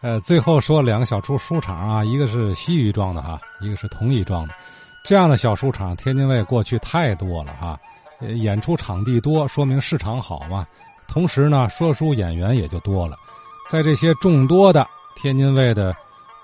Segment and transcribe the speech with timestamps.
[0.00, 4.54] 呃，最后说两个小书书场啊，一个是西域庄的哈，一个是同义庄的。
[5.04, 7.78] 这样的小书场，天津卫过去太多了哈，
[8.20, 10.64] 演出场地多，说明市场好嘛。
[11.08, 13.16] 同时呢，说书演员也就多了。
[13.68, 15.94] 在这些众多的天津卫的，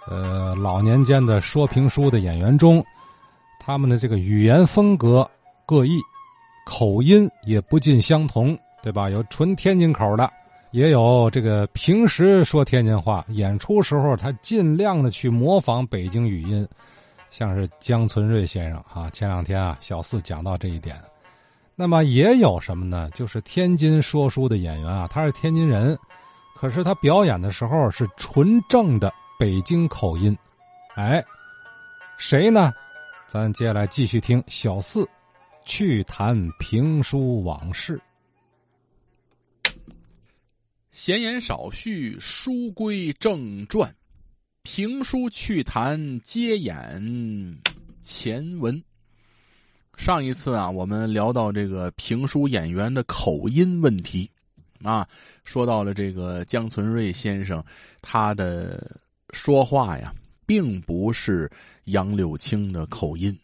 [0.08, 2.84] 呃，老年间的说评书的演员中，
[3.60, 5.28] 他们的这个语言风格
[5.64, 6.00] 各异，
[6.66, 9.08] 口音也不尽相同，对吧？
[9.08, 10.28] 有纯天津口的。
[10.74, 16.66] 也有这个平时说天津话，演出时候他尽量的去模仿北京语音，
[17.30, 19.08] 像是姜存瑞先生啊。
[19.10, 21.00] 前两天啊，小四讲到这一点。
[21.76, 23.08] 那么也有什么呢？
[23.14, 25.96] 就是天津说书的演员啊，他是天津人，
[26.56, 30.36] 可是他表演的时候是纯正的北京口音。
[30.96, 31.24] 哎，
[32.18, 32.72] 谁呢？
[33.28, 35.08] 咱接下来继续听小四
[35.64, 37.96] 去谈评书往事。
[41.04, 43.94] 闲言少叙，书归正传。
[44.62, 47.60] 评书趣谈，接演
[48.00, 48.82] 前文。
[49.98, 54.30] 上一次啊，我们聊到这个评书演员的口音问题，
[54.82, 55.06] 啊，
[55.44, 57.62] 说到了这个江存瑞先生，
[58.00, 58.98] 他的
[59.34, 60.10] 说话呀，
[60.46, 61.52] 并不是
[61.84, 63.38] 杨柳青的口音。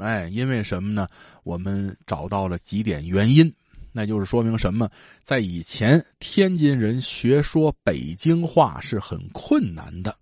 [0.00, 1.06] 哎，因为什么呢？
[1.44, 3.54] 我们找到了几点原因。
[3.96, 4.90] 那就是说明什么？
[5.22, 10.12] 在以前，天津人学说北京话是很困难的。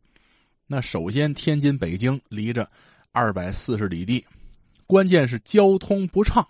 [0.66, 2.70] 那首先，天津、北京离着
[3.12, 4.22] 二百四十里地，
[4.86, 6.46] 关键是交通不畅。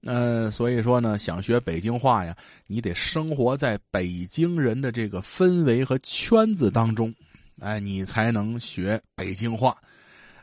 [0.00, 7.14] 呃，所以说呢，想学北京话呀，你得生活在北京人的这个氛围和圈子当中，
[7.60, 9.76] 哎，你才能学北京话。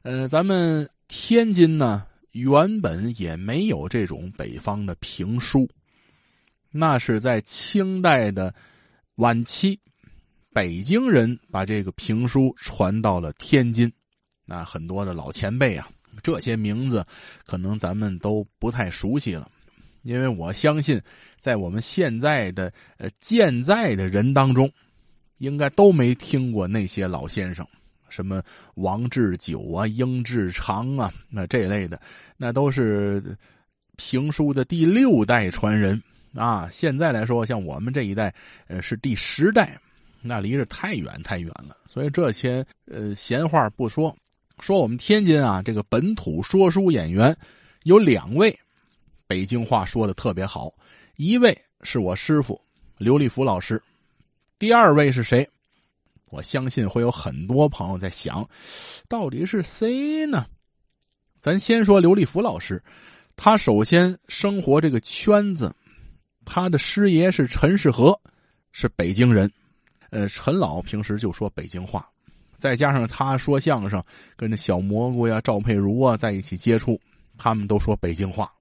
[0.04, 5.70] 呃，咱们天津呢，原本也没有这种北方的评书。
[6.72, 8.54] 那是在清代的
[9.16, 9.80] 晚期，
[10.54, 13.92] 北京人把这个评书传到了天津。
[14.46, 15.90] 那很多的老前辈啊，
[16.24, 17.06] 这些名字
[17.46, 19.50] 可能咱们都不太熟悉了，
[20.04, 21.02] 因为我相信，
[21.40, 24.72] 在我们现在的呃健在的人当中，
[25.38, 27.66] 应该都没听过那些老先生，
[28.10, 28.42] 什么
[28.76, 32.00] 王志久啊、英志长啊，那这类的，
[32.38, 33.38] 那都是
[33.98, 36.02] 评书的第六代传人。
[36.36, 38.34] 啊，现在来说，像我们这一代，
[38.68, 39.80] 呃，是第十代，
[40.22, 41.76] 那离着太远太远了。
[41.88, 44.16] 所以这些呃闲话不说，
[44.60, 47.36] 说我们天津啊，这个本土说书演员
[47.84, 48.58] 有两位，
[49.26, 50.72] 北京话说的特别好。
[51.16, 52.62] 一位是我师傅
[52.98, 53.82] 刘立福老师，
[54.60, 55.48] 第二位是谁？
[56.30, 58.48] 我相信会有很多朋友在想，
[59.08, 60.46] 到底是谁呢？
[61.40, 62.80] 咱先说刘立福老师，
[63.36, 65.74] 他首先生活这个圈子。
[66.52, 68.20] 他的师爷是陈世和，
[68.72, 69.50] 是北京人，
[70.10, 72.10] 呃，陈老平时就说北京话，
[72.58, 74.04] 再加上他说相声，
[74.36, 77.00] 跟着小蘑菇呀、赵佩茹啊在一起接触，
[77.38, 78.52] 他们都说北京话。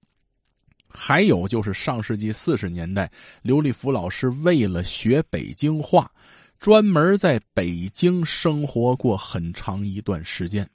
[0.87, 3.11] 还有就是上世纪四十年代，
[3.41, 6.11] 刘立福老师为了学北京话，
[6.59, 10.69] 专门在北京生活过很长一段时间，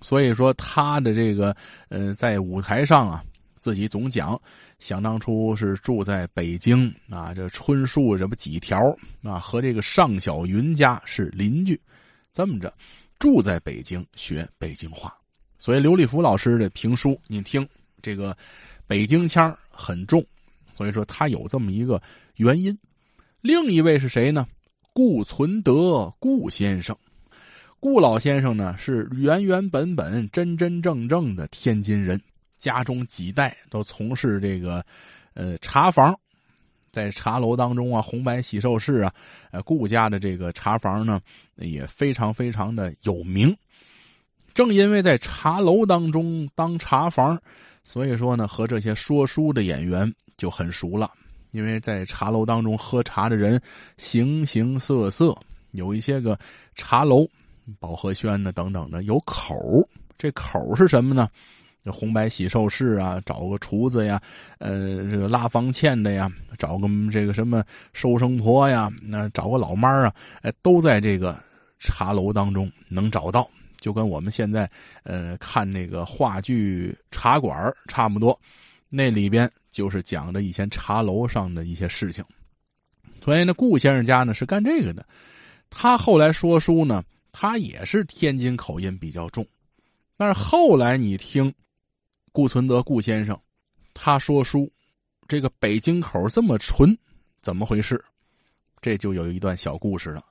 [0.00, 1.54] 所以说他的这个
[1.90, 3.22] 呃，在舞台上啊。
[3.62, 4.38] 自己总讲，
[4.80, 8.76] 想当初是住在北京啊，这春树这不几条
[9.22, 11.80] 啊，和这个尚小云家是邻居，
[12.32, 12.74] 这么着
[13.20, 15.16] 住在北京学北京话，
[15.58, 17.64] 所以刘立福老师的评书，你听
[18.02, 18.36] 这个
[18.84, 20.20] 北京腔很重，
[20.74, 22.02] 所以说他有这么一个
[22.38, 22.76] 原因。
[23.42, 24.44] 另一位是谁呢？
[24.92, 26.96] 顾存德，顾先生，
[27.78, 32.20] 顾老先生呢是原原本本、真真正正的天津人。
[32.62, 34.86] 家中几代都从事这个，
[35.34, 36.16] 呃，茶房，
[36.92, 39.12] 在茶楼当中啊，红白喜寿事啊，
[39.50, 41.20] 呃，顾家的这个茶房呢，
[41.56, 43.52] 也非常非常的有名。
[44.54, 47.36] 正因为在茶楼当中当茶房，
[47.82, 51.10] 所以说呢，和这些说书的演员就很熟了。
[51.50, 53.60] 因为在茶楼当中喝茶的人
[53.96, 55.36] 形形色色，
[55.72, 56.38] 有一些个
[56.76, 57.26] 茶楼，
[57.80, 59.52] 保和轩呢等等的有口
[60.16, 61.28] 这口是什么呢？
[61.84, 64.20] 这红白喜寿事啊，找个厨子呀，
[64.58, 71.36] 呃，这个拉房欠的呀，找个这个什么收生婆呀，那找个老妈啊，哎，都在这个
[71.80, 73.50] 茶楼当中能找到，
[73.80, 74.70] 就跟我们现在
[75.02, 78.38] 呃看那个话剧《茶馆》差不多，
[78.88, 82.24] 那里边就是讲的以前茶楼上的一些事情。
[83.24, 85.04] 所以呢，顾先生家呢是干这个的，
[85.68, 87.02] 他后来说书呢，
[87.32, 89.44] 他也是天津口音比较重，
[90.16, 91.52] 但是后来你听。
[92.32, 93.38] 顾存德，顾先生，
[93.92, 94.70] 他说书，
[95.28, 96.96] 这个北京口这么纯，
[97.42, 98.02] 怎么回事？
[98.80, 100.24] 这就有一段小故事了。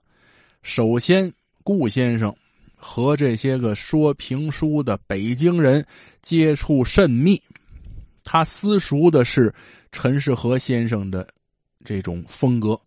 [0.63, 1.31] 首先，
[1.63, 2.35] 顾先生
[2.75, 5.85] 和这些个说评书的北京人
[6.21, 7.41] 接触甚密，
[8.23, 9.53] 他私熟的是
[9.91, 11.27] 陈世和先生的
[11.85, 12.79] 这种风格，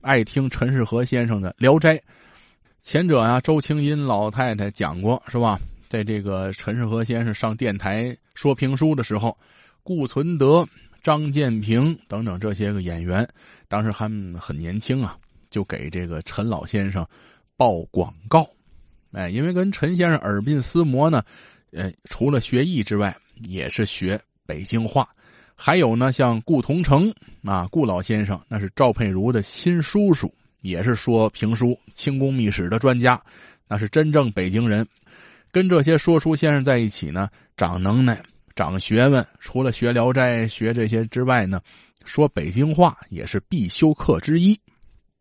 [0.00, 1.96] 爱听陈世和先生的《聊斋》。
[2.80, 5.60] 前者啊，周青音老太太讲过是吧？
[5.88, 9.36] 在这个陈世和先生上电台说评书的时候，
[9.82, 10.66] 顾存德、
[11.02, 13.26] 张建平等等这些个演员，
[13.68, 15.16] 当时还很年轻啊，
[15.50, 17.06] 就给这个陈老先生
[17.56, 18.48] 报广告。
[19.12, 21.22] 哎，因为跟陈先生耳鬓厮磨呢，
[21.72, 25.08] 呃，除了学艺之外，也是学北京话。
[25.54, 27.12] 还有呢，像顾同城
[27.44, 30.32] 啊，顾老先生那是赵佩茹的亲叔叔。
[30.62, 33.20] 也是说评书、清宫秘史的专家，
[33.66, 34.86] 那是真正北京人。
[35.52, 37.28] 跟这些说书先生在一起呢，
[37.58, 38.20] 长能耐、
[38.56, 39.24] 长学问。
[39.38, 41.60] 除了学《聊斋》、学这些之外呢，
[42.06, 44.58] 说北京话也是必修课之一。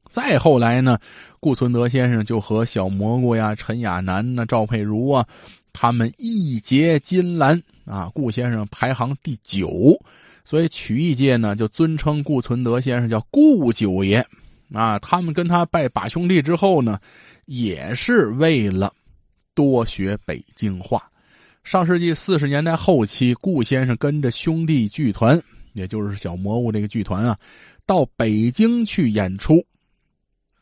[0.09, 0.97] 再后来呢，
[1.41, 5.27] 顾存德先生就和小蘑菇呀、陈亚楠呐、赵佩茹啊，
[5.73, 8.09] 他们义结金兰啊。
[8.15, 9.69] 顾先生排行第九，
[10.45, 14.25] 所以曲艺界呢就尊称顾存德先生叫顾九爷。
[14.73, 16.97] 啊，他们跟他拜把兄弟之后呢，
[17.47, 18.93] 也是为了
[19.61, 21.07] 多学北京话。
[21.63, 25.39] 上世纪四十年代后期，顾先生跟着兄弟剧团，
[25.73, 27.37] 也就是小蘑菇这个剧团啊，
[27.85, 29.63] 到北京去演出，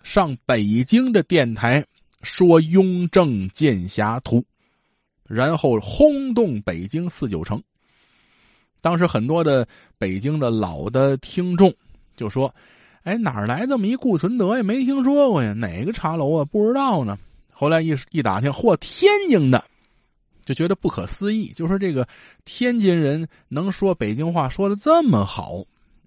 [0.04, 1.82] 上北京的电台
[2.24, 4.40] 说《雍正剑侠图》，
[5.26, 7.62] 然后轰动北京四九城。
[8.82, 9.66] 当时很多的
[9.98, 11.74] 北京的老的听众
[12.18, 12.54] 就说。
[13.04, 14.62] 哎，哪来这么一顾存德呀？
[14.62, 16.44] 没听说过呀，哪个茶楼啊？
[16.44, 17.18] 不知道呢。
[17.60, 19.62] 后来一一打听，嚯，天津的，
[20.46, 21.50] 就觉得不可思议。
[21.50, 22.08] 就说这个
[22.46, 25.62] 天津人能说北京话说的这么好，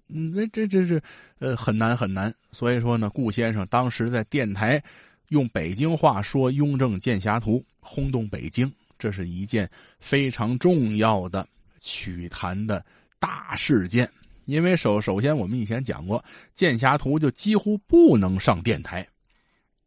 [0.07, 0.99] 嗯，这这这是
[1.37, 2.33] 呃很难很难。
[2.51, 4.83] 所以说呢，顾先生当时在电台
[5.27, 11.47] 用北京话说《雍正剑侠图》，轰动北京，这是一件非常重要的
[11.79, 12.83] 曲坛的
[13.19, 14.09] 大事件。
[14.45, 16.17] 因为首首先，我们以前讲过，
[16.55, 19.07] 《剑侠图》就几乎不能上电台。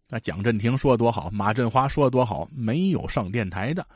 [0.08, 3.86] 那蒋振廷说的多好，马振华说的多好，没有上电台的。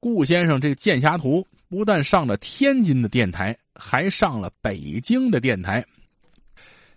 [0.00, 5.84] 顾先生这个《剑侠图》不但上了天津的电台，还上了北京的电台。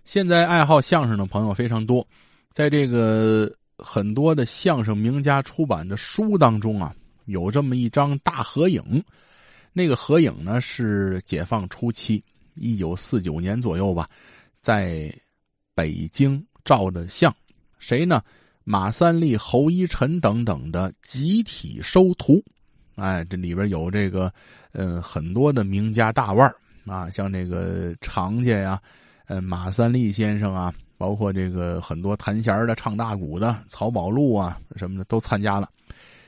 [0.04, 2.08] 现在爱好相声的朋友非常多，
[2.52, 9.04] 在这个很多的相声名家出版的书当中啊，有这么一张大合影。
[9.74, 12.24] 那个合影呢，是解放初期。
[12.54, 14.10] 一九四九年左右吧，
[14.62, 15.14] 在
[15.76, 17.36] 北京照的相，
[17.80, 18.24] 谁呢？
[18.68, 22.44] 马三立、侯一臣等等的集体收徒，
[22.96, 24.34] 哎，这里边有这个，
[24.72, 26.52] 呃，很多的名家大腕
[26.88, 28.82] 啊，像这个常家呀，
[29.28, 35.70] 呃，马三立先生啊，包括这个很多弹弦的、唱大鼓的曹宝路啊什么的都参加了。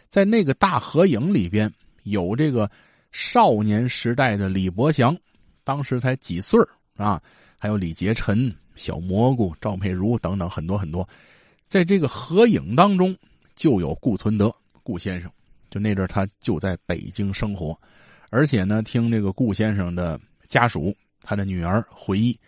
[0.07, 1.69] 在那个大合影里边，
[2.03, 2.69] 有这个
[3.11, 5.17] 少年时代的李伯祥。
[5.63, 6.57] 当时才几岁
[6.95, 7.19] 啊？
[7.57, 11.05] 还有李杰臣、小蘑菇、赵佩茹等等很多很多，
[11.67, 13.15] 在这个合影当中
[13.55, 14.53] 就有顾存德
[14.83, 15.31] 顾先生。
[15.69, 17.77] 就那阵他就在北京生活，
[18.29, 22.39] 而且呢，听这个顾先生的家属他的女儿回忆，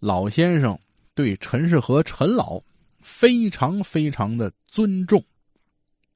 [0.00, 0.78] 老先生
[1.14, 2.60] 对陈世和陈老
[3.00, 5.24] 非常非常的尊重，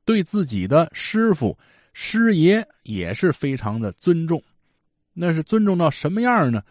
[0.04, 1.58] 对自己的师傅
[1.94, 4.42] 师爷也是非常的尊重。
[5.14, 6.62] 那是尊重到什么样呢？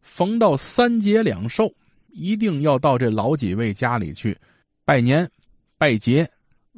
[0.00, 1.74] 逢到三节两寿，
[2.08, 4.38] 一定要到这老几位家里去
[4.84, 5.30] 拜年、
[5.78, 6.28] 拜节、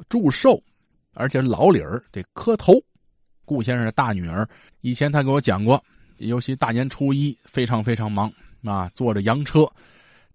[0.07, 0.61] 祝寿，
[1.13, 2.73] 而且老理儿得磕头。
[3.45, 4.47] 顾先生的大女儿
[4.81, 5.83] 以前他给我讲过，
[6.17, 8.31] 尤其大年初一非常非常忙
[8.63, 9.65] 啊，坐着洋车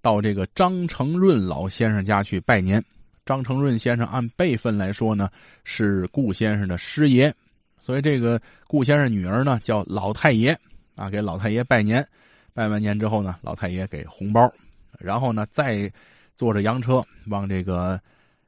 [0.00, 2.82] 到这个张承润老先生家去拜年。
[3.24, 5.30] 张承润先生按辈分来说呢，
[5.64, 7.32] 是顾先生的师爷，
[7.78, 10.58] 所以这个顾先生女儿呢叫老太爷。
[10.94, 12.06] 啊，给老太爷拜年，
[12.52, 14.52] 拜完年之后呢，老太爷给红包，
[14.98, 15.90] 然后呢，再
[16.36, 18.00] 坐着洋车往这个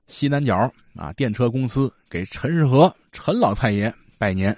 [0.06, 0.54] 西南角
[0.94, 4.56] 啊电车公司给陈世和陈老太爷拜年，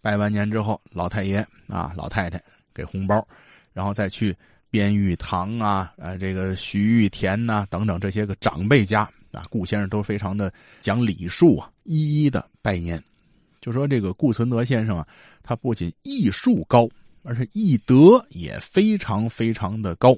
[0.00, 2.42] 拜完年之后，老太爷啊老太太
[2.72, 3.26] 给红包，
[3.72, 4.36] 然后再去
[4.70, 9.02] 边玉堂啊，呃，这个徐玉田呐等等这些个长辈家
[9.32, 13.02] 啊，顾先生都非常的讲礼数啊，一一的拜年。
[13.60, 15.06] 就说这个顾存德先生啊，
[15.42, 16.88] 他不仅艺术高。
[17.26, 20.14] 而且艺德也非常非常的高，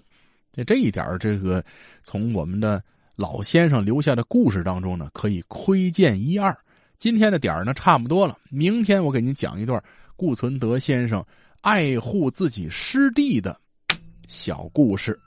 [0.56, 1.62] 那这一点这个
[2.02, 2.82] 从我们的
[3.14, 6.56] 老先生留下的故事当中呢，可以窥见一二。
[6.98, 9.82] 今天的点儿呢差不多了，明天我给您讲一段
[10.16, 11.22] 顾存德先生
[11.60, 13.60] 爱护自己师弟的
[14.28, 15.20] 小故事。